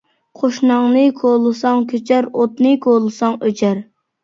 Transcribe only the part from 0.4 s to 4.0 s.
قوشناڭنى كولىساڭ كۆچەر، ئوتنى كولىساڭ ئۆچەر.